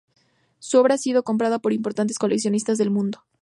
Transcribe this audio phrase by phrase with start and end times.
[0.57, 3.23] Su obra ha sido comprada por importantes coleccionistas del mundo.